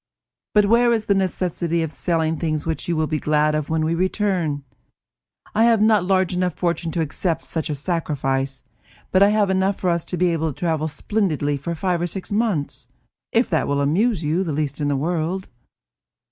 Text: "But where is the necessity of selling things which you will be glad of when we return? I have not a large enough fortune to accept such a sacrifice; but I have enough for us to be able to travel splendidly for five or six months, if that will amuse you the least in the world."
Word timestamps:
"But 0.55 0.65
where 0.65 0.91
is 0.91 1.05
the 1.05 1.13
necessity 1.13 1.83
of 1.83 1.91
selling 1.91 2.35
things 2.37 2.65
which 2.65 2.87
you 2.87 2.95
will 2.95 3.05
be 3.05 3.19
glad 3.19 3.53
of 3.53 3.69
when 3.69 3.85
we 3.85 3.93
return? 3.93 4.63
I 5.53 5.65
have 5.65 5.79
not 5.79 6.01
a 6.01 6.05
large 6.05 6.33
enough 6.33 6.55
fortune 6.55 6.91
to 6.93 7.01
accept 7.01 7.45
such 7.45 7.69
a 7.69 7.75
sacrifice; 7.75 8.63
but 9.11 9.21
I 9.21 9.29
have 9.29 9.51
enough 9.51 9.79
for 9.79 9.91
us 9.91 10.03
to 10.05 10.17
be 10.17 10.33
able 10.33 10.53
to 10.53 10.59
travel 10.59 10.87
splendidly 10.87 11.55
for 11.55 11.75
five 11.75 12.01
or 12.01 12.07
six 12.07 12.31
months, 12.31 12.87
if 13.31 13.47
that 13.51 13.67
will 13.67 13.79
amuse 13.79 14.23
you 14.23 14.43
the 14.43 14.53
least 14.53 14.81
in 14.81 14.87
the 14.87 14.97
world." 14.97 15.49